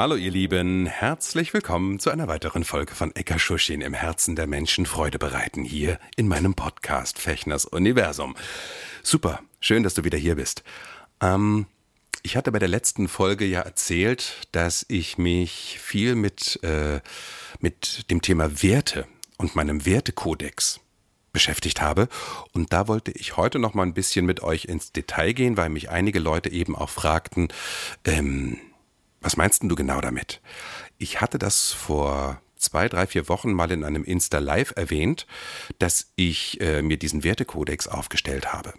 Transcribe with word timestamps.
Hallo 0.00 0.16
ihr 0.16 0.30
Lieben, 0.30 0.86
herzlich 0.86 1.52
willkommen 1.52 1.98
zu 1.98 2.08
einer 2.08 2.26
weiteren 2.26 2.64
Folge 2.64 2.94
von 2.94 3.14
Eka 3.14 3.38
Schuschin 3.38 3.82
im 3.82 3.92
Herzen 3.92 4.34
der 4.34 4.46
Menschen 4.46 4.86
Freude 4.86 5.18
bereiten 5.18 5.62
hier 5.62 5.98
in 6.16 6.26
meinem 6.26 6.54
Podcast 6.54 7.18
Fechners 7.18 7.66
Universum. 7.66 8.34
Super, 9.02 9.40
schön, 9.60 9.82
dass 9.82 9.92
du 9.92 10.02
wieder 10.02 10.16
hier 10.16 10.36
bist. 10.36 10.64
Ähm, 11.20 11.66
ich 12.22 12.34
hatte 12.34 12.50
bei 12.50 12.58
der 12.58 12.68
letzten 12.68 13.08
Folge 13.08 13.44
ja 13.44 13.60
erzählt, 13.60 14.48
dass 14.52 14.86
ich 14.88 15.18
mich 15.18 15.78
viel 15.78 16.14
mit, 16.14 16.58
äh, 16.62 17.02
mit 17.58 18.10
dem 18.10 18.22
Thema 18.22 18.62
Werte 18.62 19.06
und 19.36 19.54
meinem 19.54 19.84
Wertekodex 19.84 20.80
beschäftigt 21.34 21.82
habe. 21.82 22.08
Und 22.52 22.72
da 22.72 22.88
wollte 22.88 23.10
ich 23.10 23.36
heute 23.36 23.58
noch 23.58 23.74
mal 23.74 23.82
ein 23.82 23.92
bisschen 23.92 24.24
mit 24.24 24.42
euch 24.42 24.64
ins 24.64 24.92
Detail 24.92 25.34
gehen, 25.34 25.58
weil 25.58 25.68
mich 25.68 25.90
einige 25.90 26.20
Leute 26.20 26.50
eben 26.50 26.74
auch 26.74 26.88
fragten, 26.88 27.48
ähm, 28.06 28.56
was 29.20 29.36
meinst 29.36 29.62
denn 29.62 29.68
du 29.68 29.74
genau 29.74 30.00
damit? 30.00 30.40
Ich 30.98 31.20
hatte 31.20 31.38
das 31.38 31.72
vor 31.72 32.40
zwei, 32.56 32.88
drei, 32.88 33.06
vier 33.06 33.28
Wochen 33.28 33.52
mal 33.52 33.70
in 33.70 33.84
einem 33.84 34.04
Insta 34.04 34.38
Live 34.38 34.72
erwähnt, 34.76 35.26
dass 35.78 36.12
ich 36.16 36.60
äh, 36.60 36.82
mir 36.82 36.98
diesen 36.98 37.24
Wertekodex 37.24 37.88
aufgestellt 37.88 38.52
habe. 38.52 38.74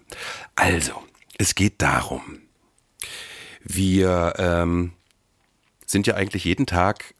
Also, 0.55 0.93
es 1.37 1.55
geht 1.55 1.81
darum, 1.81 2.39
wir 3.63 4.33
ähm, 4.37 4.93
sind 5.85 6.07
ja 6.07 6.15
eigentlich 6.15 6.45
jeden 6.45 6.65
Tag 6.65 7.15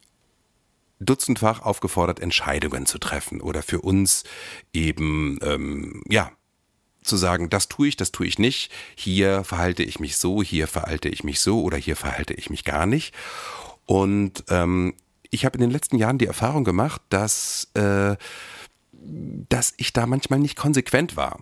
dutzendfach 1.00 1.62
aufgefordert, 1.62 2.20
Entscheidungen 2.20 2.86
zu 2.86 3.00
treffen 3.00 3.42
oder 3.42 3.64
für 3.64 3.82
uns 3.82 4.24
eben, 4.72 5.40
ähm, 5.42 6.04
ja, 6.08 6.32
zu 7.04 7.18
sagen, 7.18 7.50
das 7.50 7.68
tue 7.68 7.88
ich, 7.88 7.98
das 7.98 8.12
tue 8.12 8.28
ich 8.28 8.40
nicht, 8.40 8.72
hier 8.96 9.44
verhalte 9.44 9.84
ich 9.84 10.00
mich 10.00 10.18
so, 10.18 10.44
hier 10.44 10.68
verhalte 10.68 11.10
ich 11.10 11.24
mich 11.24 11.40
so 11.40 11.62
oder 11.62 11.78
hier 11.78 11.96
verhalte 11.96 12.34
ich 12.34 12.50
mich 12.50 12.64
gar 12.64 12.86
nicht. 12.86 13.14
Und 13.86 14.44
ähm, 14.50 14.94
ich 15.32 15.46
habe 15.46 15.58
in 15.58 15.62
den 15.62 15.72
letzten 15.72 15.98
Jahren 15.98 16.18
die 16.18 16.28
Erfahrung 16.28 16.64
gemacht, 16.64 17.02
dass, 17.10 17.70
äh, 17.74 18.16
dass 19.50 19.74
ich 19.78 19.94
da 19.94 20.06
manchmal 20.06 20.40
nicht 20.40 20.58
konsequent 20.58 21.16
war. 21.16 21.40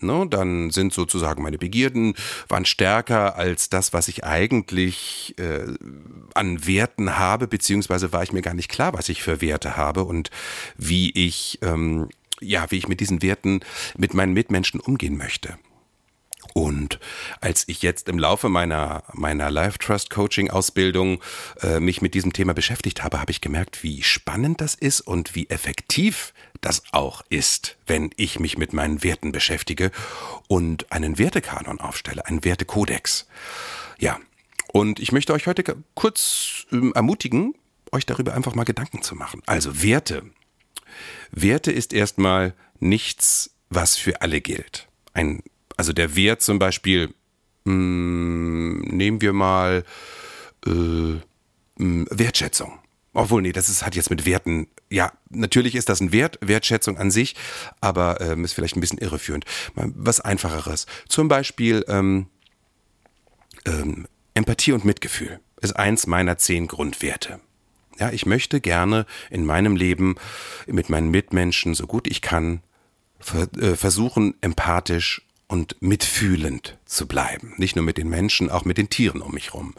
Ne, 0.00 0.28
dann 0.30 0.70
sind 0.70 0.92
sozusagen 0.92 1.42
meine 1.42 1.58
Begierden 1.58 2.14
waren 2.48 2.64
stärker 2.64 3.34
als 3.34 3.68
das, 3.68 3.92
was 3.92 4.06
ich 4.06 4.22
eigentlich 4.22 5.34
äh, 5.38 5.66
an 6.34 6.64
Werten 6.68 7.18
habe, 7.18 7.48
beziehungsweise 7.48 8.12
war 8.12 8.22
ich 8.22 8.30
mir 8.30 8.42
gar 8.42 8.54
nicht 8.54 8.68
klar, 8.68 8.92
was 8.92 9.08
ich 9.08 9.24
für 9.24 9.40
Werte 9.40 9.76
habe 9.76 10.04
und 10.04 10.30
wie 10.76 11.10
ich 11.10 11.58
ähm, 11.62 12.08
ja, 12.40 12.70
wie 12.70 12.78
ich 12.78 12.88
mit 12.88 13.00
diesen 13.00 13.22
Werten 13.22 13.60
mit 13.96 14.14
meinen 14.14 14.32
Mitmenschen 14.32 14.80
umgehen 14.80 15.16
möchte. 15.16 15.58
Und 16.54 16.98
als 17.40 17.64
ich 17.68 17.82
jetzt 17.82 18.08
im 18.08 18.18
Laufe 18.18 18.48
meiner, 18.48 19.02
meiner 19.12 19.50
Life 19.50 19.78
Trust 19.78 20.10
Coaching 20.10 20.50
Ausbildung 20.50 21.22
äh, 21.60 21.80
mich 21.80 22.00
mit 22.00 22.14
diesem 22.14 22.32
Thema 22.32 22.54
beschäftigt 22.54 23.02
habe, 23.02 23.20
habe 23.20 23.30
ich 23.30 23.40
gemerkt, 23.40 23.82
wie 23.82 24.02
spannend 24.02 24.60
das 24.60 24.74
ist 24.74 25.00
und 25.00 25.34
wie 25.34 25.48
effektiv 25.50 26.32
das 26.60 26.82
auch 26.92 27.22
ist, 27.28 27.76
wenn 27.86 28.10
ich 28.16 28.40
mich 28.40 28.58
mit 28.58 28.72
meinen 28.72 29.02
Werten 29.02 29.32
beschäftige 29.32 29.90
und 30.48 30.90
einen 30.90 31.18
Wertekanon 31.18 31.80
aufstelle, 31.80 32.26
einen 32.26 32.44
Wertekodex. 32.44 33.26
Ja, 33.98 34.18
und 34.72 35.00
ich 35.00 35.12
möchte 35.12 35.32
euch 35.32 35.46
heute 35.46 35.64
kurz 35.94 36.66
äh, 36.72 36.90
ermutigen, 36.94 37.54
euch 37.92 38.06
darüber 38.06 38.34
einfach 38.34 38.54
mal 38.54 38.64
Gedanken 38.64 39.02
zu 39.02 39.14
machen. 39.14 39.42
Also 39.46 39.82
Werte. 39.82 40.22
Werte 41.30 41.72
ist 41.72 41.92
erstmal 41.92 42.54
nichts, 42.80 43.50
was 43.70 43.96
für 43.96 44.22
alle 44.22 44.40
gilt. 44.40 44.88
Ein, 45.12 45.42
also 45.76 45.92
der 45.92 46.16
Wert 46.16 46.42
zum 46.42 46.58
Beispiel, 46.58 47.08
mh, 47.64 47.72
hm, 47.72 48.80
nehmen 48.80 49.20
wir 49.20 49.32
mal 49.32 49.84
äh, 50.66 50.70
mh, 50.70 51.20
hm, 51.78 52.06
Wertschätzung. 52.10 52.78
Obwohl, 53.14 53.42
nee, 53.42 53.52
das 53.52 53.68
ist, 53.68 53.84
hat 53.84 53.96
jetzt 53.96 54.10
mit 54.10 54.26
Werten, 54.26 54.68
ja, 54.90 55.12
natürlich 55.30 55.74
ist 55.74 55.88
das 55.88 56.00
ein 56.00 56.12
Wert, 56.12 56.38
Wertschätzung 56.40 56.98
an 56.98 57.10
sich, 57.10 57.34
aber 57.80 58.20
ähm, 58.20 58.44
ist 58.44 58.52
vielleicht 58.52 58.76
ein 58.76 58.80
bisschen 58.80 58.98
irreführend. 58.98 59.44
Mal 59.74 59.90
was 59.96 60.20
Einfacheres. 60.20 60.86
Zum 61.08 61.26
Beispiel 61.26 61.84
ähm, 61.88 62.26
ähm, 63.66 64.06
Empathie 64.34 64.72
und 64.72 64.84
Mitgefühl 64.84 65.40
ist 65.60 65.74
eins 65.74 66.06
meiner 66.06 66.38
zehn 66.38 66.68
Grundwerte. 66.68 67.40
Ja, 67.98 68.10
ich 68.10 68.26
möchte 68.26 68.60
gerne 68.60 69.06
in 69.30 69.44
meinem 69.44 69.76
Leben 69.76 70.16
mit 70.66 70.88
meinen 70.88 71.10
Mitmenschen 71.10 71.74
so 71.74 71.86
gut 71.86 72.06
ich 72.06 72.22
kann 72.22 72.62
äh, 73.60 73.74
versuchen, 73.74 74.34
empathisch 74.40 75.22
und 75.48 75.80
mitfühlend 75.80 76.78
zu 76.84 77.08
bleiben. 77.08 77.54
Nicht 77.56 77.74
nur 77.74 77.84
mit 77.84 77.98
den 77.98 78.08
Menschen, 78.08 78.50
auch 78.50 78.64
mit 78.64 78.78
den 78.78 78.90
Tieren 78.90 79.22
um 79.22 79.32
mich 79.32 79.52
herum. 79.52 79.74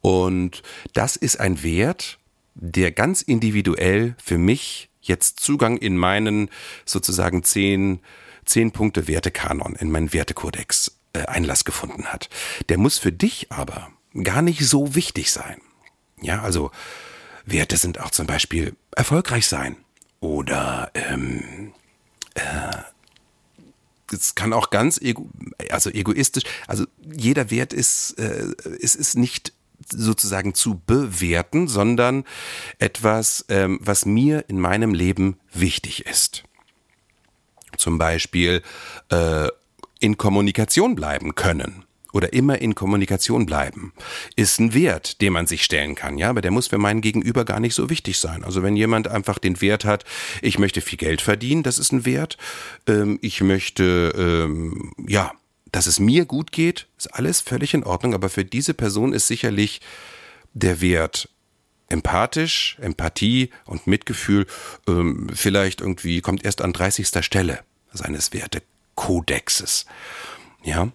Und 0.00 0.62
das 0.92 1.16
ist 1.16 1.40
ein 1.40 1.62
Wert, 1.62 2.18
der 2.54 2.90
ganz 2.90 3.22
individuell 3.22 4.14
für 4.22 4.36
mich 4.36 4.90
jetzt 5.00 5.40
Zugang 5.40 5.78
in 5.78 5.96
meinen 5.96 6.50
sozusagen 6.84 7.42
zehn, 7.42 8.00
zehn 8.44 8.72
Punkte 8.72 9.08
Wertekanon, 9.08 9.76
in 9.76 9.90
meinen 9.90 10.12
Wertekodex 10.12 10.98
äh, 11.12 11.20
Einlass 11.20 11.64
gefunden 11.64 12.06
hat. 12.06 12.28
Der 12.68 12.76
muss 12.76 12.98
für 12.98 13.12
dich 13.12 13.50
aber 13.50 13.90
gar 14.22 14.42
nicht 14.42 14.66
so 14.66 14.94
wichtig 14.94 15.30
sein. 15.30 15.60
Ja, 16.20 16.42
also 16.42 16.70
Werte 17.50 17.76
sind 17.76 18.00
auch 18.00 18.10
zum 18.10 18.26
Beispiel 18.26 18.74
erfolgreich 18.96 19.46
sein 19.46 19.76
oder 20.20 20.90
ähm, 20.94 21.72
äh, 22.34 22.76
es 24.12 24.34
kann 24.34 24.52
auch 24.52 24.70
ganz 24.70 25.00
ego, 25.00 25.28
also 25.70 25.90
egoistisch, 25.90 26.44
also 26.66 26.84
jeder 27.04 27.50
Wert 27.50 27.72
ist, 27.72 28.18
äh, 28.18 28.46
ist, 28.78 28.96
ist 28.96 29.16
nicht 29.16 29.52
sozusagen 29.88 30.54
zu 30.54 30.80
bewerten, 30.84 31.68
sondern 31.68 32.24
etwas, 32.78 33.44
ähm, 33.48 33.78
was 33.82 34.04
mir 34.04 34.44
in 34.48 34.60
meinem 34.60 34.94
Leben 34.94 35.38
wichtig 35.52 36.06
ist. 36.06 36.44
Zum 37.76 37.98
Beispiel 37.98 38.62
äh, 39.10 39.48
in 40.00 40.16
Kommunikation 40.16 40.96
bleiben 40.96 41.34
können 41.34 41.84
oder 42.12 42.32
immer 42.32 42.60
in 42.60 42.74
Kommunikation 42.74 43.46
bleiben, 43.46 43.92
ist 44.36 44.60
ein 44.60 44.74
Wert, 44.74 45.20
den 45.20 45.32
man 45.32 45.46
sich 45.46 45.64
stellen 45.64 45.94
kann, 45.94 46.18
ja, 46.18 46.30
aber 46.30 46.40
der 46.40 46.50
muss 46.50 46.68
für 46.68 46.78
meinen 46.78 47.00
Gegenüber 47.00 47.44
gar 47.44 47.60
nicht 47.60 47.74
so 47.74 47.90
wichtig 47.90 48.18
sein. 48.18 48.44
Also 48.44 48.62
wenn 48.62 48.76
jemand 48.76 49.08
einfach 49.08 49.38
den 49.38 49.60
Wert 49.60 49.84
hat, 49.84 50.04
ich 50.42 50.58
möchte 50.58 50.80
viel 50.80 50.98
Geld 50.98 51.20
verdienen, 51.20 51.62
das 51.62 51.78
ist 51.78 51.92
ein 51.92 52.04
Wert. 52.04 52.36
Ähm, 52.86 53.18
ich 53.22 53.40
möchte, 53.40 54.12
ähm, 54.16 54.92
ja, 55.06 55.32
dass 55.72 55.86
es 55.86 56.00
mir 56.00 56.24
gut 56.24 56.52
geht, 56.52 56.86
ist 56.98 57.14
alles 57.14 57.40
völlig 57.40 57.74
in 57.74 57.84
Ordnung, 57.84 58.14
aber 58.14 58.28
für 58.28 58.44
diese 58.44 58.74
Person 58.74 59.12
ist 59.12 59.26
sicherlich 59.26 59.80
der 60.52 60.80
Wert 60.80 61.28
empathisch, 61.88 62.76
Empathie 62.80 63.50
und 63.66 63.86
Mitgefühl 63.86 64.46
ähm, 64.88 65.28
vielleicht 65.34 65.80
irgendwie 65.80 66.20
kommt 66.20 66.44
erst 66.44 66.62
an 66.62 66.72
30. 66.72 67.08
Stelle 67.24 67.60
seines 67.92 68.32
Wertekodexes. 68.32 69.86
Ja, 70.62 70.92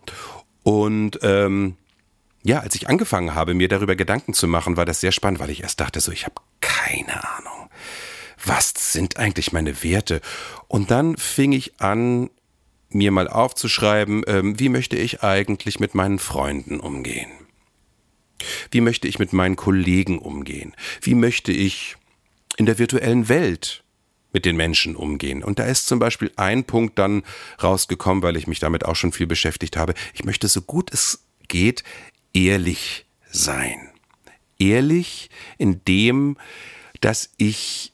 und 0.66 1.20
ähm, 1.22 1.78
ja, 2.42 2.60
als 2.60 2.74
ich 2.74 2.90
angefangen 2.90 3.36
habe, 3.36 3.54
mir 3.54 3.68
darüber 3.68 3.96
Gedanken 3.96 4.34
zu 4.34 4.48
machen, 4.48 4.78
war 4.78 4.86
das 4.86 5.00
sehr 5.00 5.12
spannend, 5.12 5.40
weil 5.40 5.52
ich 5.52 5.62
erst 5.62 5.80
dachte, 5.80 6.00
so, 6.00 6.12
ich 6.12 6.26
habe 6.26 6.42
keine 6.60 7.24
Ahnung. 7.38 7.70
Was 8.44 8.74
sind 8.76 9.18
eigentlich 9.18 9.54
meine 9.54 9.84
Werte? 9.84 10.22
Und 10.68 10.90
dann 10.90 11.18
fing 11.18 11.52
ich 11.52 11.80
an, 11.80 12.32
mir 12.90 13.12
mal 13.12 13.28
aufzuschreiben, 13.28 14.24
ähm, 14.26 14.60
wie 14.60 14.70
möchte 14.70 14.98
ich 14.98 15.22
eigentlich 15.22 15.80
mit 15.80 15.94
meinen 15.94 16.18
Freunden 16.18 16.80
umgehen? 16.80 17.30
Wie 18.72 18.82
möchte 18.82 19.08
ich 19.08 19.20
mit 19.20 19.34
meinen 19.34 19.56
Kollegen 19.56 20.18
umgehen? 20.18 20.76
Wie 21.00 21.14
möchte 21.14 21.52
ich 21.52 21.96
in 22.58 22.66
der 22.66 22.80
virtuellen 22.80 23.30
Welt 23.30 23.84
mit 24.36 24.44
den 24.44 24.58
Menschen 24.58 24.98
umgehen. 24.98 25.46
Und 25.46 25.60
da 25.60 25.64
ist 25.64 25.88
zum 25.88 25.98
Beispiel 25.98 26.30
ein 26.36 26.66
Punkt 26.66 27.00
dann 27.00 27.24
rausgekommen, 27.64 28.22
weil 28.22 28.36
ich 28.36 28.48
mich 28.48 28.60
damit 28.60 28.84
auch 28.84 28.98
schon 28.98 29.14
viel 29.14 29.28
beschäftigt 29.28 29.78
habe. 29.78 29.94
Ich 30.14 30.26
möchte 30.26 30.50
so 30.50 30.62
gut 30.62 30.92
es 30.92 31.24
geht 31.48 31.86
ehrlich 32.34 33.06
sein. 33.32 33.92
Ehrlich 34.60 35.30
in 35.58 35.86
dem, 35.86 36.36
dass 37.00 37.30
ich 37.38 37.94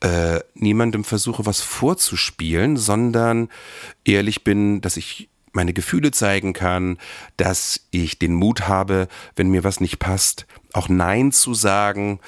äh, 0.00 0.40
niemandem 0.54 1.04
versuche, 1.04 1.46
was 1.46 1.60
vorzuspielen, 1.60 2.76
sondern 2.76 3.48
ehrlich 4.04 4.42
bin, 4.42 4.80
dass 4.80 4.96
ich 4.96 5.28
meine 5.52 5.72
Gefühle 5.72 6.10
zeigen 6.10 6.54
kann, 6.54 6.98
dass 7.36 7.86
ich 7.92 8.18
den 8.18 8.34
Mut 8.34 8.66
habe, 8.66 9.06
wenn 9.36 9.48
mir 9.48 9.62
was 9.62 9.80
nicht 9.80 10.00
passt, 10.00 10.46
auch 10.72 10.88
Nein 10.88 11.30
zu 11.30 11.54
sagen, 11.54 12.18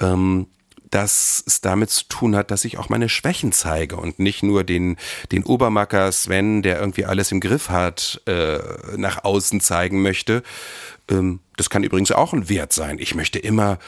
ähm, 0.00 0.46
dass 0.92 1.42
es 1.46 1.62
damit 1.62 1.90
zu 1.90 2.04
tun 2.04 2.36
hat, 2.36 2.50
dass 2.50 2.66
ich 2.66 2.76
auch 2.78 2.90
meine 2.90 3.08
Schwächen 3.08 3.50
zeige 3.50 3.96
und 3.96 4.18
nicht 4.18 4.42
nur 4.42 4.62
den, 4.62 4.98
den 5.32 5.42
Obermacker 5.42 6.12
Sven, 6.12 6.62
der 6.62 6.78
irgendwie 6.78 7.06
alles 7.06 7.32
im 7.32 7.40
Griff 7.40 7.70
hat, 7.70 8.20
äh, 8.26 8.58
nach 8.96 9.24
außen 9.24 9.60
zeigen 9.60 10.02
möchte. 10.02 10.42
Ähm, 11.08 11.40
das 11.56 11.70
kann 11.70 11.82
übrigens 11.82 12.12
auch 12.12 12.34
ein 12.34 12.50
Wert 12.50 12.74
sein. 12.74 12.98
Ich 12.98 13.14
möchte 13.14 13.38
immer 13.38 13.78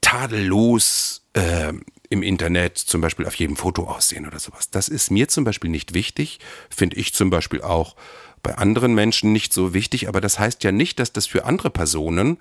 tadellos 0.00 1.26
äh, 1.34 1.74
im 2.08 2.22
Internet 2.22 2.78
zum 2.78 3.02
Beispiel 3.02 3.26
auf 3.26 3.34
jedem 3.34 3.56
Foto 3.56 3.84
aussehen 3.84 4.26
oder 4.26 4.38
sowas. 4.38 4.70
Das 4.70 4.88
ist 4.88 5.10
mir 5.10 5.28
zum 5.28 5.44
Beispiel 5.44 5.70
nicht 5.70 5.92
wichtig, 5.92 6.40
finde 6.74 6.96
ich 6.96 7.12
zum 7.12 7.28
Beispiel 7.28 7.60
auch 7.60 7.96
bei 8.42 8.56
anderen 8.56 8.94
Menschen 8.94 9.32
nicht 9.32 9.52
so 9.52 9.74
wichtig, 9.74 10.08
aber 10.08 10.22
das 10.22 10.38
heißt 10.38 10.64
ja 10.64 10.72
nicht, 10.72 11.00
dass 11.00 11.12
das 11.12 11.26
für 11.26 11.44
andere 11.44 11.68
Personen 11.68 12.38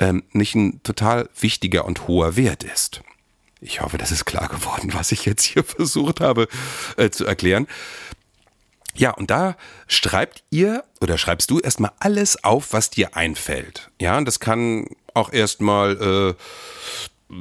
ähm, 0.00 0.24
nicht 0.32 0.56
ein 0.56 0.82
total 0.82 1.28
wichtiger 1.38 1.84
und 1.84 2.08
hoher 2.08 2.36
Wert 2.36 2.64
ist. 2.64 3.02
Ich 3.66 3.80
hoffe, 3.80 3.98
das 3.98 4.12
ist 4.12 4.24
klar 4.24 4.48
geworden, 4.48 4.94
was 4.94 5.10
ich 5.10 5.24
jetzt 5.24 5.42
hier 5.42 5.64
versucht 5.64 6.20
habe 6.20 6.46
äh, 6.96 7.10
zu 7.10 7.26
erklären. 7.26 7.66
Ja, 8.94 9.10
und 9.10 9.30
da 9.30 9.56
schreibt 9.88 10.44
ihr 10.50 10.84
oder 11.00 11.18
schreibst 11.18 11.50
du 11.50 11.58
erstmal 11.58 11.90
alles 11.98 12.42
auf, 12.44 12.72
was 12.72 12.90
dir 12.90 13.16
einfällt. 13.16 13.90
Ja, 14.00 14.16
und 14.16 14.24
das 14.24 14.40
kann 14.40 14.86
auch 15.14 15.32
erstmal 15.32 16.36
äh, 17.28 17.34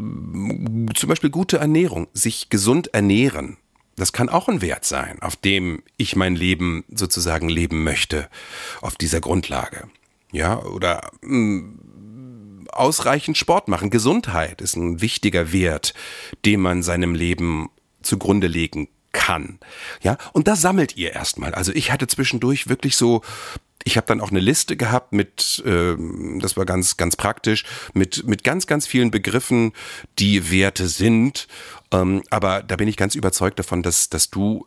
zum 0.94 1.10
Beispiel 1.10 1.30
gute 1.30 1.58
Ernährung, 1.60 2.08
sich 2.14 2.50
gesund 2.50 2.94
ernähren. 2.94 3.58
Das 3.96 4.12
kann 4.12 4.28
auch 4.28 4.50
ein 4.50 4.62
Wert 4.62 4.84
sein, 4.84 5.22
auf 5.22 5.36
dem 5.38 5.84
ich 5.96 6.16
mein 6.16 6.36
Leben 6.36 6.84
sozusagen 6.90 7.48
leben 7.48 7.84
möchte, 7.84 8.30
auf 8.82 8.96
dieser 8.96 9.22
Grundlage. 9.22 9.88
Ja, 10.32 10.62
oder 10.64 11.12
mh, 11.22 11.70
ausreichend 12.76 13.38
Sport 13.38 13.68
machen. 13.68 13.90
Gesundheit 13.90 14.62
ist 14.62 14.76
ein 14.76 15.02
wichtiger 15.02 15.52
Wert, 15.52 15.94
den 16.46 16.62
man 16.62 16.84
seinem 16.84 17.16
Leben 17.16 17.70
zugrunde 18.02 18.48
legen 18.48 18.90
kann. 19.12 19.60
Ja, 20.02 20.18
und 20.34 20.48
da 20.48 20.56
sammelt 20.56 20.98
ihr 20.98 21.14
erstmal. 21.14 21.54
Also 21.54 21.72
ich 21.72 21.92
hatte 21.92 22.08
zwischendurch 22.08 22.68
wirklich 22.68 22.96
so 22.96 23.22
ich 23.88 23.98
habe 23.98 24.08
dann 24.08 24.20
auch 24.20 24.32
eine 24.32 24.40
Liste 24.40 24.76
gehabt 24.76 25.14
mit, 25.14 25.64
äh, 25.66 25.96
das 26.40 26.58
war 26.58 26.66
ganz, 26.66 26.98
ganz 26.98 27.16
praktisch, 27.16 27.64
mit, 27.94 28.28
mit 28.28 28.44
ganz, 28.44 28.66
ganz 28.66 28.88
vielen 28.88 29.12
Begriffen, 29.12 29.74
die 30.18 30.50
Werte 30.52 30.88
sind. 30.88 31.48
Ähm, 31.92 32.24
aber 32.32 32.64
da 32.64 32.78
bin 32.78 32.88
ich 32.88 32.98
ganz 32.98 33.14
überzeugt 33.14 33.60
davon, 33.60 33.84
dass, 33.84 34.10
dass 34.10 34.32
du 34.32 34.66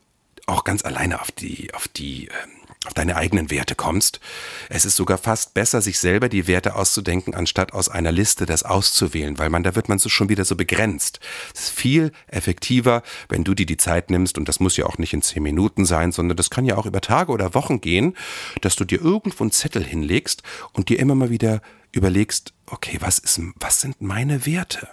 auch 0.48 0.64
ganz 0.64 0.84
alleine 0.84 1.20
auf 1.20 1.30
die, 1.30 1.72
auf 1.74 1.88
die, 1.88 2.26
ähm, 2.26 2.58
auf 2.86 2.94
deine 2.94 3.16
eigenen 3.16 3.50
Werte 3.50 3.74
kommst. 3.74 4.20
Es 4.68 4.84
ist 4.84 4.96
sogar 4.96 5.18
fast 5.18 5.52
besser, 5.54 5.82
sich 5.82 5.98
selber 5.98 6.28
die 6.28 6.46
Werte 6.46 6.74
auszudenken, 6.74 7.34
anstatt 7.34 7.72
aus 7.72 7.88
einer 7.88 8.12
Liste 8.12 8.46
das 8.46 8.62
auszuwählen, 8.62 9.38
weil 9.38 9.50
man, 9.50 9.62
da 9.62 9.74
wird 9.74 9.88
man 9.88 9.98
so 9.98 10.08
schon 10.08 10.28
wieder 10.28 10.44
so 10.44 10.56
begrenzt. 10.56 11.20
Es 11.54 11.64
ist 11.64 11.70
viel 11.70 12.12
effektiver, 12.28 13.02
wenn 13.28 13.44
du 13.44 13.54
dir 13.54 13.66
die 13.66 13.76
Zeit 13.76 14.10
nimmst, 14.10 14.38
und 14.38 14.48
das 14.48 14.60
muss 14.60 14.76
ja 14.76 14.86
auch 14.86 14.98
nicht 14.98 15.12
in 15.12 15.22
zehn 15.22 15.42
Minuten 15.42 15.84
sein, 15.84 16.12
sondern 16.12 16.36
das 16.36 16.50
kann 16.50 16.64
ja 16.64 16.76
auch 16.76 16.86
über 16.86 17.00
Tage 17.00 17.32
oder 17.32 17.54
Wochen 17.54 17.80
gehen, 17.80 18.16
dass 18.60 18.76
du 18.76 18.84
dir 18.84 19.00
irgendwo 19.00 19.44
einen 19.44 19.52
Zettel 19.52 19.84
hinlegst 19.84 20.42
und 20.72 20.88
dir 20.88 20.98
immer 20.98 21.14
mal 21.14 21.30
wieder 21.30 21.60
überlegst, 21.92 22.54
okay, 22.66 22.98
was 23.00 23.18
ist, 23.18 23.40
was 23.56 23.80
sind 23.80 24.00
meine 24.00 24.46
Werte? 24.46 24.88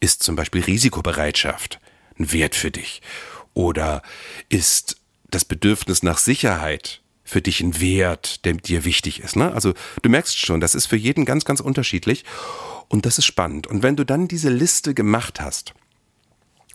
Ist 0.00 0.22
zum 0.22 0.36
Beispiel 0.36 0.62
Risikobereitschaft 0.62 1.80
ein 2.18 2.32
Wert 2.32 2.54
für 2.54 2.70
dich? 2.70 3.02
Oder 3.54 4.02
ist 4.48 4.96
das 5.30 5.44
Bedürfnis 5.44 6.02
nach 6.02 6.18
Sicherheit 6.18 7.00
für 7.30 7.40
dich 7.40 7.60
ein 7.60 7.80
Wert, 7.80 8.44
der 8.44 8.54
dir 8.54 8.84
wichtig 8.84 9.20
ist. 9.20 9.36
Ne? 9.36 9.52
Also 9.52 9.72
du 10.02 10.10
merkst 10.10 10.36
schon, 10.36 10.60
das 10.60 10.74
ist 10.74 10.86
für 10.86 10.96
jeden 10.96 11.24
ganz, 11.24 11.44
ganz 11.44 11.60
unterschiedlich 11.60 12.24
und 12.88 13.06
das 13.06 13.18
ist 13.18 13.26
spannend. 13.26 13.68
Und 13.68 13.84
wenn 13.84 13.94
du 13.94 14.04
dann 14.04 14.26
diese 14.26 14.50
Liste 14.50 14.94
gemacht 14.94 15.40
hast, 15.40 15.74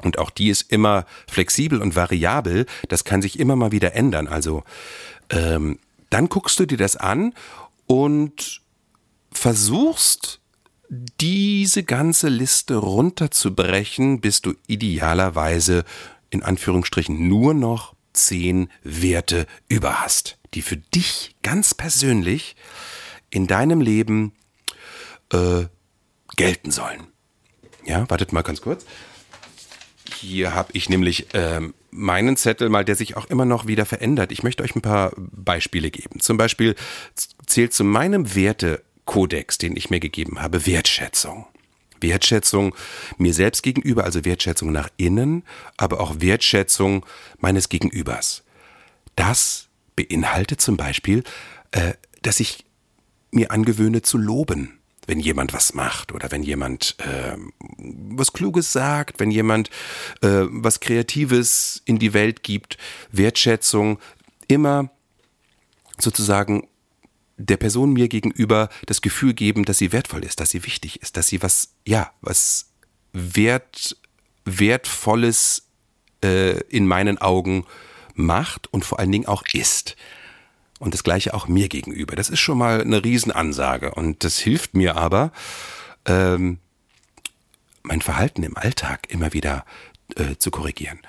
und 0.02 0.20
auch 0.20 0.30
die 0.30 0.50
ist 0.50 0.72
immer 0.72 1.06
flexibel 1.28 1.82
und 1.82 1.96
variabel, 1.96 2.66
das 2.90 3.06
kann 3.06 3.22
sich 3.22 3.40
immer 3.40 3.56
mal 3.56 3.72
wieder 3.72 3.96
ändern. 3.96 4.28
Also 4.28 4.64
ähm, 5.30 5.80
dann 6.10 6.30
guckst 6.30 6.60
du 6.60 6.66
dir 6.66 6.78
das 6.78 6.96
an 6.96 7.34
und 7.86 8.62
versuchst 9.32 10.42
diese 10.90 11.84
ganze 11.84 12.30
Liste 12.30 12.76
runterzubrechen, 12.76 14.22
bis 14.22 14.42
du 14.42 14.54
idealerweise 14.68 15.84
in 16.36 16.44
Anführungsstrichen 16.44 17.28
nur 17.28 17.54
noch 17.54 17.96
zehn 18.14 18.70
Werte 18.84 19.48
über 19.68 20.02
hast 20.02 20.38
die 20.56 20.62
für 20.62 20.78
dich 20.78 21.36
ganz 21.44 21.74
persönlich 21.74 22.56
in 23.30 23.46
deinem 23.46 23.82
Leben 23.82 24.34
äh, 25.32 25.66
gelten 26.36 26.72
sollen. 26.72 27.08
Ja, 27.86 28.10
wartet 28.10 28.34
mal 28.34 28.42
ganz 28.42 28.62
kurz. 28.62 28.86
Hier 30.20 30.56
habe 30.56 30.70
ich 30.74 30.90
nämlich 30.90 31.28
ähm, 31.34 31.74
meinen 31.92 32.38
Zettel 32.38 32.70
mal, 32.70 32.86
der 32.86 32.96
sich 32.96 33.18
auch 33.18 33.26
immer 33.26 33.46
noch 33.46 33.68
wieder 33.68 33.86
verändert. 33.86 34.32
Ich 34.32 34.44
möchte 34.44 34.64
euch 34.64 34.76
ein 34.76 34.82
paar 34.82 35.12
Beispiele 35.18 35.92
geben. 35.92 36.20
Zum 36.20 36.38
Beispiel 36.38 36.76
zählt 37.46 37.74
zu 37.74 37.84
meinem 37.84 38.34
Wertekodex, 38.34 39.58
den 39.58 39.76
ich 39.76 39.90
mir 39.90 40.00
gegeben 40.00 40.42
habe, 40.42 40.66
Wertschätzung. 40.66 41.46
Wertschätzung 42.02 42.76
mir 43.18 43.34
selbst 43.34 43.64
gegenüber, 43.64 44.04
also 44.04 44.26
Wertschätzung 44.26 44.72
nach 44.72 44.90
innen, 44.98 45.44
aber 45.78 46.00
auch 46.00 46.16
Wertschätzung 46.20 47.06
meines 47.40 47.70
Gegenübers. 47.70 48.44
Das 49.16 49.68
beinhaltet 49.96 50.62
zum 50.62 50.78
Beispiel, 50.78 51.24
äh, 51.72 51.94
dass 52.22 52.40
ich 52.40 52.66
mir 53.32 53.52
angewöhne 53.52 54.02
zu 54.02 54.18
loben, 54.18 54.80
wenn 55.08 55.20
jemand 55.20 55.54
was 55.54 55.74
macht 55.74 56.14
oder 56.14 56.32
wenn 56.32 56.44
jemand 56.44 56.96
äh, 57.00 57.38
was 57.78 58.34
Kluges 58.34 58.72
sagt, 58.72 59.20
wenn 59.20 59.32
jemand 59.32 59.70
äh, 60.22 60.46
was 60.50 60.80
Kreatives 60.80 61.82
in 61.86 62.00
die 62.00 62.14
Welt 62.14 62.44
gibt, 62.44 62.78
Wertschätzung, 63.12 64.00
immer 64.48 64.90
sozusagen 65.98 66.68
der 67.38 67.58
Person 67.58 67.94
mir 67.94 68.08
gegenüber 68.08 68.70
das 68.86 69.02
Gefühl 69.02 69.34
geben, 69.34 69.66
dass 69.66 69.78
sie 69.78 69.92
wertvoll 69.92 70.24
ist, 70.24 70.40
dass 70.40 70.52
sie 70.52 70.64
wichtig 70.66 71.02
ist, 71.02 71.18
dass 71.18 71.28
sie 71.28 71.42
was, 71.42 71.76
ja, 71.86 72.12
was 72.22 72.72
wert, 73.14 73.98
wertvolles 74.46 75.68
äh, 76.24 76.60
in 76.70 76.88
meinen 76.88 77.18
Augen 77.18 77.66
macht 78.14 78.72
und 78.74 78.86
vor 78.86 79.00
allen 79.00 79.12
Dingen 79.12 79.26
auch 79.26 79.44
ist. 79.54 79.96
Und 80.80 80.94
das 80.94 81.04
gleiche 81.04 81.34
auch 81.34 81.48
mir 81.48 81.70
gegenüber. 81.70 82.16
Das 82.16 82.30
ist 82.30 82.40
schon 82.40 82.58
mal 82.58 82.82
eine 82.82 83.04
Riesenansage. 83.04 83.94
Und 83.94 84.24
das 84.24 84.40
hilft 84.40 84.74
mir 84.74 84.98
aber, 84.98 85.32
ähm, 86.06 86.60
mein 87.84 88.02
Verhalten 88.02 88.44
im 88.44 88.58
Alltag 88.58 89.08
immer 89.10 89.34
wieder 89.34 89.66
äh, 90.16 90.36
zu 90.38 90.52
korrigieren. 90.52 91.00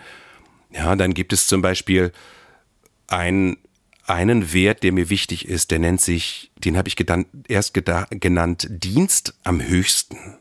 Ja, 0.71 0.95
dann 0.95 1.15
gibt 1.15 1.33
es 1.33 1.47
zum 1.47 1.63
Beispiel 1.63 2.13
ein, 3.09 3.57
einen 4.07 4.53
Wert, 4.53 4.83
der 4.83 4.93
mir 4.93 5.11
wichtig 5.11 5.49
ist, 5.49 5.71
der 5.71 5.79
nennt 5.79 6.01
sich, 6.01 6.51
den 6.65 6.77
habe 6.77 6.89
ich 6.89 6.97
erst 7.49 7.75
genannt, 7.75 8.67
Dienst 8.71 9.35
am 9.45 9.63
höchsten. 9.63 10.39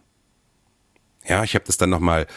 Ja, 1.28 1.44
ich 1.44 1.56
habe 1.56 1.66
das 1.66 1.78
dann 1.78 1.90
nochmal 1.90 2.28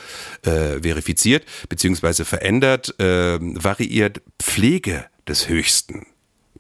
äh, 0.43 0.81
verifiziert 0.81 1.45
beziehungsweise 1.69 2.25
verändert, 2.25 2.99
äh, 2.99 3.39
variiert 3.41 4.23
Pflege 4.39 5.05
des 5.27 5.49
Höchsten. 5.49 6.07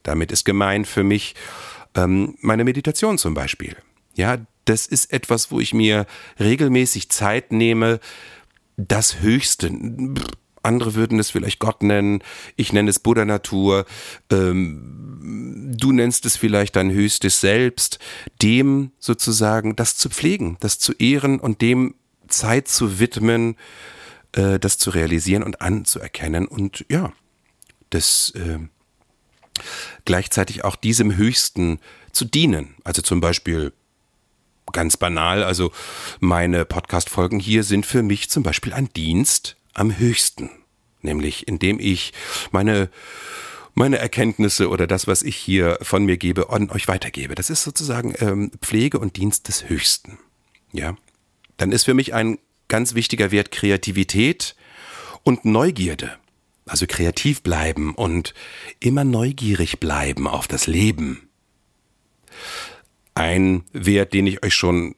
Damit 0.02 0.30
ist 0.30 0.44
gemeint 0.44 0.86
für 0.86 1.04
mich 1.04 1.34
ähm, 1.94 2.36
meine 2.40 2.64
Meditation 2.64 3.18
zum 3.18 3.34
Beispiel. 3.34 3.76
Ja, 4.14 4.38
das 4.66 4.86
ist 4.86 5.12
etwas, 5.12 5.50
wo 5.50 5.60
ich 5.60 5.72
mir 5.72 6.06
regelmäßig 6.38 7.08
Zeit 7.08 7.52
nehme, 7.52 8.00
das 8.76 9.20
Höchste. 9.20 9.70
Andere 10.62 10.94
würden 10.94 11.18
es 11.18 11.30
vielleicht 11.30 11.58
Gott 11.58 11.82
nennen, 11.82 12.22
ich 12.56 12.72
nenne 12.72 12.90
es 12.90 12.98
Buddha 12.98 13.24
Natur, 13.24 13.86
ähm, 14.30 15.74
du 15.76 15.92
nennst 15.92 16.26
es 16.26 16.36
vielleicht 16.36 16.76
dein 16.76 16.90
höchstes 16.90 17.40
Selbst, 17.40 17.98
dem 18.42 18.92
sozusagen 18.98 19.76
das 19.76 19.96
zu 19.96 20.08
pflegen, 20.10 20.56
das 20.60 20.78
zu 20.78 20.92
ehren 20.94 21.40
und 21.40 21.60
dem 21.60 21.94
Zeit 22.28 22.68
zu 22.68 22.98
widmen, 22.98 23.56
äh, 24.32 24.58
das 24.58 24.78
zu 24.78 24.90
realisieren 24.90 25.42
und 25.42 25.60
anzuerkennen 25.60 26.46
und 26.46 26.84
ja, 26.88 27.12
das 27.90 28.32
äh, 28.36 28.58
gleichzeitig 30.04 30.64
auch 30.64 30.76
diesem 30.76 31.16
Höchsten 31.16 31.80
zu 32.12 32.24
dienen. 32.24 32.74
Also 32.84 33.02
zum 33.02 33.20
Beispiel 33.20 33.72
ganz 34.72 34.96
banal, 34.96 35.42
also 35.42 35.72
meine 36.20 36.64
Podcast-Folgen 36.64 37.40
hier 37.40 37.64
sind 37.64 37.86
für 37.86 38.02
mich 38.02 38.28
zum 38.30 38.42
Beispiel 38.42 38.72
ein 38.72 38.92
Dienst 38.92 39.56
am 39.78 39.98
Höchsten. 39.98 40.50
Nämlich 41.02 41.48
indem 41.48 41.78
ich 41.80 42.12
meine 42.50 42.90
meine 43.74 43.98
Erkenntnisse 43.98 44.70
oder 44.70 44.88
das, 44.88 45.06
was 45.06 45.22
ich 45.22 45.36
hier 45.36 45.78
von 45.82 46.04
mir 46.04 46.16
gebe, 46.16 46.50
an 46.50 46.68
euch 46.70 46.88
weitergebe. 46.88 47.36
Das 47.36 47.48
ist 47.48 47.62
sozusagen 47.62 48.12
ähm, 48.18 48.50
Pflege 48.60 48.98
und 48.98 49.16
Dienst 49.16 49.46
des 49.46 49.68
Höchsten. 49.68 50.18
Ja 50.72 50.96
dann 51.58 51.72
ist 51.72 51.84
für 51.84 51.92
mich 51.94 52.14
ein 52.14 52.38
ganz 52.68 52.94
wichtiger 52.94 53.30
Wert 53.30 53.50
Kreativität 53.50 54.56
und 55.22 55.44
Neugierde. 55.44 56.16
also 56.64 56.86
kreativ 56.86 57.42
bleiben 57.42 57.94
und 57.94 58.34
immer 58.78 59.02
neugierig 59.02 59.80
bleiben 59.80 60.26
auf 60.26 60.46
das 60.46 60.66
Leben. 60.66 61.30
Ein 63.14 63.64
Wert, 63.72 64.12
den 64.12 64.26
ich 64.26 64.44
euch 64.44 64.54
schon 64.54 64.94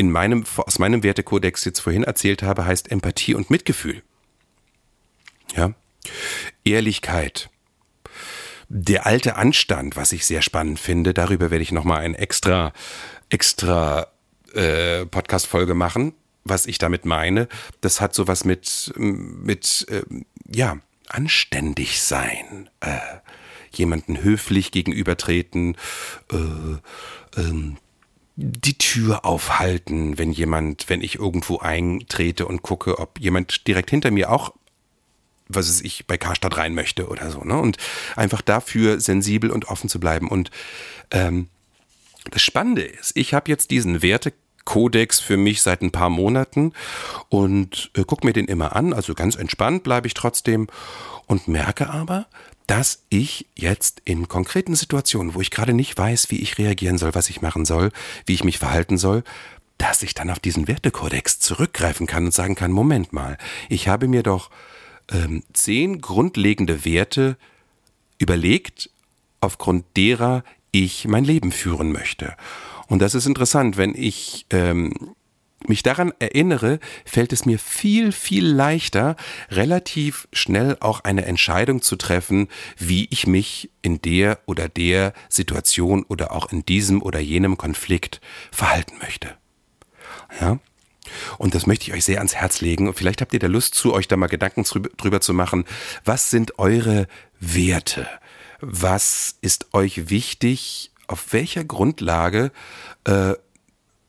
in 0.00 0.10
meinem, 0.10 0.44
aus 0.56 0.78
meinem 0.78 1.02
Wertekodex 1.02 1.62
jetzt 1.66 1.80
vorhin 1.80 2.04
erzählt 2.04 2.42
habe, 2.42 2.64
heißt 2.64 2.90
Empathie 2.90 3.34
und 3.34 3.50
Mitgefühl. 3.50 4.02
Ja. 5.54 5.74
Ehrlichkeit. 6.64 7.50
Der 8.70 9.04
alte 9.04 9.36
Anstand, 9.36 9.96
was 9.96 10.12
ich 10.12 10.24
sehr 10.24 10.40
spannend 10.40 10.80
finde, 10.80 11.12
darüber 11.12 11.50
werde 11.50 11.62
ich 11.62 11.70
nochmal 11.70 12.00
ein 12.00 12.14
extra, 12.14 12.72
extra 13.28 14.06
äh, 14.54 15.04
Podcast-Folge 15.04 15.74
machen, 15.74 16.14
was 16.44 16.64
ich 16.64 16.78
damit 16.78 17.04
meine. 17.04 17.46
Das 17.82 18.00
hat 18.00 18.14
sowas 18.14 18.46
mit, 18.46 18.94
mit, 18.96 19.86
äh, 19.90 20.00
ja, 20.50 20.78
anständig 21.08 22.00
sein, 22.00 22.70
äh, 22.80 22.96
jemanden 23.70 24.22
höflich 24.22 24.72
gegenübertreten, 24.72 25.76
äh, 26.32 27.38
ähm, 27.38 27.76
die 28.40 28.78
Tür 28.78 29.24
aufhalten, 29.24 30.18
wenn 30.18 30.32
jemand, 30.32 30.88
wenn 30.88 31.02
ich 31.02 31.16
irgendwo 31.16 31.58
eintrete 31.58 32.46
und 32.46 32.62
gucke, 32.62 32.98
ob 32.98 33.18
jemand 33.20 33.66
direkt 33.66 33.90
hinter 33.90 34.10
mir 34.10 34.30
auch 34.30 34.52
was 35.52 35.68
es 35.68 35.82
ich 35.82 36.06
bei 36.06 36.16
Karstadt 36.16 36.56
rein 36.56 36.74
möchte 36.74 37.08
oder 37.08 37.30
so, 37.30 37.42
ne? 37.42 37.58
Und 37.58 37.76
einfach 38.16 38.40
dafür 38.40 39.00
sensibel 39.00 39.50
und 39.50 39.66
offen 39.66 39.90
zu 39.90 39.98
bleiben. 39.98 40.28
Und 40.28 40.50
ähm, 41.10 41.48
das 42.30 42.42
Spannende 42.42 42.82
ist, 42.82 43.16
ich 43.16 43.34
habe 43.34 43.50
jetzt 43.50 43.70
diesen 43.70 44.02
Wertekodex 44.02 45.20
für 45.20 45.36
mich 45.36 45.62
seit 45.62 45.82
ein 45.82 45.90
paar 45.90 46.10
Monaten 46.10 46.72
und 47.28 47.90
äh, 47.96 48.04
gucke 48.04 48.26
mir 48.26 48.32
den 48.32 48.46
immer 48.46 48.76
an. 48.76 48.92
Also 48.92 49.14
ganz 49.14 49.34
entspannt 49.36 49.82
bleibe 49.82 50.06
ich 50.06 50.14
trotzdem 50.14 50.68
und 51.26 51.48
merke 51.48 51.90
aber, 51.90 52.26
dass 52.70 53.02
ich 53.08 53.46
jetzt 53.56 54.00
in 54.04 54.28
konkreten 54.28 54.76
Situationen, 54.76 55.34
wo 55.34 55.40
ich 55.40 55.50
gerade 55.50 55.72
nicht 55.72 55.98
weiß, 55.98 56.30
wie 56.30 56.38
ich 56.38 56.56
reagieren 56.56 56.98
soll, 56.98 57.16
was 57.16 57.28
ich 57.28 57.42
machen 57.42 57.64
soll, 57.64 57.90
wie 58.26 58.34
ich 58.34 58.44
mich 58.44 58.58
verhalten 58.58 58.96
soll, 58.96 59.24
dass 59.76 60.04
ich 60.04 60.14
dann 60.14 60.30
auf 60.30 60.38
diesen 60.38 60.68
Wertekodex 60.68 61.40
zurückgreifen 61.40 62.06
kann 62.06 62.26
und 62.26 62.32
sagen 62.32 62.54
kann, 62.54 62.70
Moment 62.70 63.12
mal, 63.12 63.38
ich 63.68 63.88
habe 63.88 64.06
mir 64.06 64.22
doch 64.22 64.50
ähm, 65.10 65.42
zehn 65.52 66.00
grundlegende 66.00 66.84
Werte 66.84 67.36
überlegt, 68.18 68.88
aufgrund 69.40 69.84
derer 69.96 70.44
ich 70.70 71.08
mein 71.08 71.24
Leben 71.24 71.50
führen 71.50 71.90
möchte. 71.90 72.36
Und 72.86 73.02
das 73.02 73.16
ist 73.16 73.26
interessant, 73.26 73.78
wenn 73.78 73.96
ich 73.96 74.46
ähm, 74.50 75.16
mich 75.66 75.82
daran 75.82 76.12
erinnere, 76.18 76.80
fällt 77.04 77.32
es 77.32 77.44
mir 77.44 77.58
viel, 77.58 78.12
viel 78.12 78.46
leichter, 78.46 79.16
relativ 79.50 80.28
schnell 80.32 80.76
auch 80.80 81.04
eine 81.04 81.26
Entscheidung 81.26 81.82
zu 81.82 81.96
treffen, 81.96 82.48
wie 82.78 83.06
ich 83.10 83.26
mich 83.26 83.70
in 83.82 84.00
der 84.00 84.38
oder 84.46 84.68
der 84.68 85.12
Situation 85.28 86.04
oder 86.04 86.32
auch 86.32 86.50
in 86.50 86.64
diesem 86.64 87.02
oder 87.02 87.20
jenem 87.20 87.58
Konflikt 87.58 88.20
verhalten 88.50 88.98
möchte. 89.00 89.36
Ja? 90.40 90.58
Und 91.38 91.54
das 91.54 91.66
möchte 91.66 91.88
ich 91.88 91.92
euch 91.92 92.04
sehr 92.04 92.18
ans 92.18 92.34
Herz 92.34 92.60
legen. 92.60 92.88
Und 92.88 92.94
vielleicht 92.94 93.20
habt 93.20 93.32
ihr 93.32 93.40
da 93.40 93.46
Lust 93.46 93.74
zu, 93.74 93.92
euch 93.92 94.08
da 94.08 94.16
mal 94.16 94.28
Gedanken 94.28 94.64
drüber 94.96 95.20
zu 95.20 95.34
machen. 95.34 95.64
Was 96.04 96.30
sind 96.30 96.58
eure 96.58 97.06
Werte? 97.40 98.08
Was 98.60 99.36
ist 99.40 99.74
euch 99.74 100.10
wichtig? 100.10 100.92
Auf 101.06 101.32
welcher 101.32 101.64
Grundlage 101.64 102.52
äh, 103.04 103.32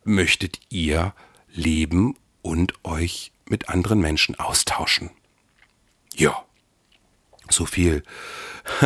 möchtet 0.04 0.60
ihr 0.70 1.14
leben 1.54 2.16
und 2.42 2.74
euch 2.84 3.32
mit 3.48 3.70
anderen 3.70 4.00
Menschen 4.00 4.40
austauschen. 4.40 5.10
Ja, 6.16 6.44
so 7.50 7.66
viel 7.66 8.04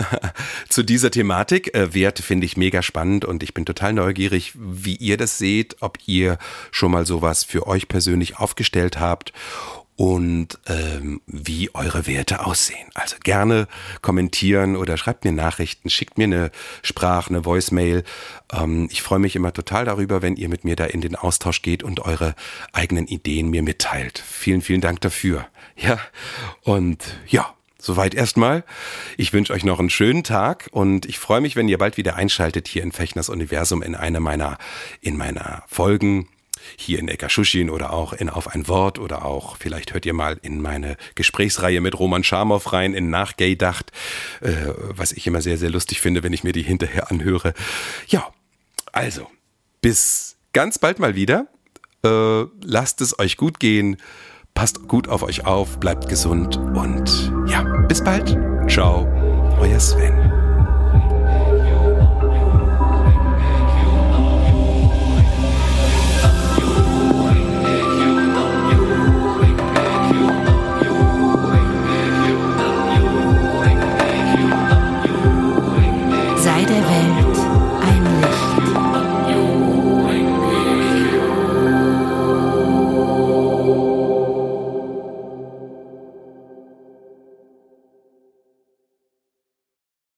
zu 0.69 0.84
dieser 0.84 1.12
Thematik. 1.12 1.74
Äh, 1.75 1.93
Werte 1.93 2.24
finde 2.24 2.45
ich 2.45 2.57
mega 2.57 2.81
spannend 2.81 3.25
und 3.25 3.43
ich 3.43 3.53
bin 3.53 3.65
total 3.65 3.93
neugierig, 3.93 4.53
wie 4.55 4.95
ihr 4.95 5.17
das 5.17 5.38
seht, 5.38 5.77
ob 5.81 6.00
ihr 6.07 6.38
schon 6.72 6.91
mal 6.91 7.05
sowas 7.05 7.43
für 7.43 7.67
euch 7.67 7.88
persönlich 7.88 8.38
aufgestellt 8.38 9.00
habt 9.00 9.34
und 9.98 10.60
ähm, 10.68 11.22
wie 11.25 11.74
eure 11.74 12.06
Werte 12.06 12.46
aussehen. 12.46 12.90
Also 12.94 13.16
gerne 13.24 13.68
kommentieren 14.02 14.75
oder 14.75 14.98
schreibt 14.98 15.24
mir 15.24 15.32
Nachrichten, 15.32 15.90
schickt 15.90 16.18
mir 16.18 16.25
eine 16.25 16.52
Sprach, 16.82 17.30
eine 17.30 17.46
Voicemail. 17.46 18.04
Ähm, 18.52 18.90
ich 18.92 19.02
freue 19.02 19.20
mich 19.20 19.36
immer 19.36 19.54
total 19.54 19.86
darüber, 19.86 20.22
wenn 20.22 20.36
ihr 20.36 20.50
mit 20.50 20.66
mir 20.66 20.75
da 20.75 20.86
in 20.86 21.02
den 21.02 21.16
Austausch 21.16 21.62
geht 21.62 21.82
und 21.84 22.02
eure 22.02 22.36
eigenen 22.74 23.08
Ideen 23.08 23.50
mir 23.50 23.64
mitteilt. 23.64 24.24
Vielen, 24.28 24.62
vielen 24.62 24.82
Dank 24.82 25.02
dafür. 25.02 25.48
Ja, 25.78 26.00
und 26.64 27.04
ja, 27.28 27.54
Soweit 27.78 28.16
erstmal. 28.16 28.64
Ich 29.16 29.32
wünsche 29.32 29.54
euch 29.54 29.64
noch 29.64 29.78
einen 29.78 29.92
schönen 29.92 30.24
Tag 30.24 30.70
und 30.72 31.06
ich 31.06 31.20
freue 31.20 31.40
mich, 31.40 31.56
wenn 31.56 31.70
ihr 31.70 31.78
bald 31.78 31.98
wieder 31.98 32.16
einschaltet 32.16 32.68
hier 32.68 32.82
in 32.82 32.92
Fechners 32.92 33.30
Universum 33.30 33.84
in 33.84 33.94
einer 33.94 34.20
meiner, 34.20 34.58
in 35.02 35.16
meiner 35.18 35.62
Folgen 35.68 36.28
hier 36.77 37.00
in 37.00 37.07
Ekaschuschin 37.07 37.69
oder 37.69 37.93
auch 37.93 38.13
in 38.13 38.29
Auf 38.29 38.48
ein 38.48 38.67
Wort 38.67 39.00
oder 39.00 39.25
auch, 39.25 39.57
vielleicht 39.57 39.93
hört 39.93 40.05
ihr 40.05 40.13
mal 40.13 40.38
in 40.41 40.62
meine 40.62 40.98
Gesprächsreihe 41.15 41.81
mit 41.81 41.98
Roman 41.98 42.24
Schamow 42.24 42.74
rein, 42.74 42.93
in 42.93 43.10
Nachgaydacht, 43.10 43.91
äh, 44.41 44.51
was 44.89 45.12
ich 45.12 45.27
immer 45.27 45.41
sehr, 45.41 45.57
sehr 45.57 45.69
lustig 45.69 46.01
finde, 46.01 46.24
wenn 46.24 46.34
ich 46.34 46.43
mir 46.43 46.53
die 46.53 46.63
hinterher 46.63 47.12
anhöre. 47.12 47.53
Ja, 48.07 48.27
also, 48.91 49.27
bis 49.81 50.38
ganz 50.53 50.79
bald 50.79 51.00
mal 51.00 51.15
wieder. 51.15 51.48
Äh, 52.03 52.45
lasst 52.63 53.01
es 53.01 53.19
euch 53.19 53.38
gut 53.38 53.60
gehen. 53.60 53.98
Passt 54.53 54.88
gut 54.88 55.10
auf 55.10 55.22
euch 55.22 55.45
auf, 55.45 55.81
bleibt 55.81 56.07
gesund 56.07 56.55
und 56.55 57.34
ja, 57.45 57.63
bis 57.89 58.01
bald. 58.01 58.38
Ciao, 58.69 59.05
euer 59.60 59.79
Sven. 59.81 60.35